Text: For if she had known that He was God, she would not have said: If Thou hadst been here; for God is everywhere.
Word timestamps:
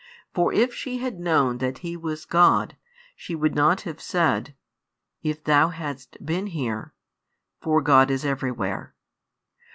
For 0.33 0.51
if 0.51 0.73
she 0.73 0.97
had 0.97 1.19
known 1.19 1.59
that 1.59 1.77
He 1.85 1.95
was 1.95 2.25
God, 2.25 2.75
she 3.15 3.35
would 3.35 3.53
not 3.53 3.81
have 3.81 4.01
said: 4.01 4.55
If 5.21 5.43
Thou 5.43 5.67
hadst 5.69 6.25
been 6.25 6.47
here; 6.47 6.95
for 7.59 7.81
God 7.81 8.09
is 8.09 8.25
everywhere. 8.25 8.95